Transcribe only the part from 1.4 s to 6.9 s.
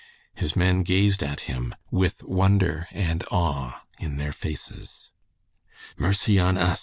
him with wonder and awe in their faces. "Mercy on us!